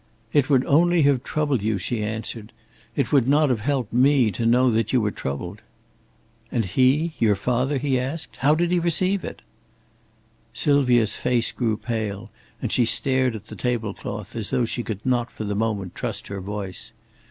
"It 0.33 0.49
would 0.49 0.65
only 0.65 1.03
have 1.03 1.21
troubled 1.21 1.61
you," 1.61 1.77
she 1.77 2.01
answered. 2.03 2.53
"It 2.95 3.11
would 3.11 3.29
not 3.29 3.49
have 3.49 3.59
helped 3.59 3.93
me 3.93 4.31
to 4.31 4.47
know 4.47 4.71
that 4.71 4.91
you 4.91 4.99
were 4.99 5.11
troubled!" 5.11 5.61
"And 6.51 6.65
he 6.65 7.13
your 7.19 7.35
father?" 7.35 7.77
he 7.77 7.99
asked. 7.99 8.37
"How 8.37 8.55
did 8.55 8.71
he 8.71 8.79
receive 8.79 9.23
it?" 9.23 9.43
Sylvia's 10.53 11.13
face 11.13 11.51
grew 11.51 11.77
pale, 11.77 12.31
and 12.63 12.71
she 12.71 12.83
stared 12.85 13.35
at 13.35 13.45
the 13.45 13.55
table 13.55 13.93
cloth 13.93 14.35
as 14.35 14.49
though 14.49 14.65
she 14.65 14.81
could 14.81 15.05
not 15.05 15.29
for 15.29 15.43
the 15.43 15.53
moment 15.53 15.93
trust 15.93 16.29
her 16.29 16.41
voice. 16.41 16.93